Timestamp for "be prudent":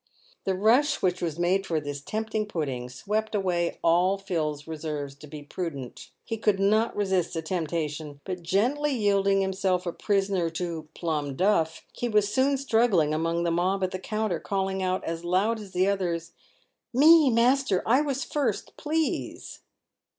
5.27-6.09